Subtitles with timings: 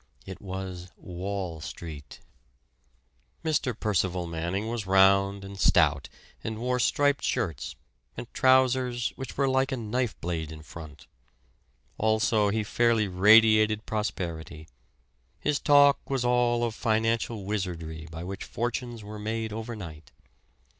[0.25, 2.21] It was Wall Street!
[3.45, 3.79] Mr.
[3.79, 6.09] Percival Manning was round and stout,
[6.43, 7.75] and wore striped shirts,
[8.17, 11.05] and trousers which were like a knife blade in front;
[11.99, 14.67] also, he fairly radiated prosperity.
[15.39, 20.09] His talk was all of financial wizardry by which fortunes were made overnight.